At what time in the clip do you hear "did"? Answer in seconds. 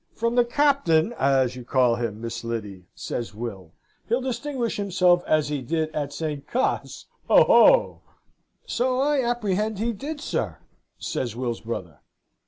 5.61-5.93, 9.93-10.19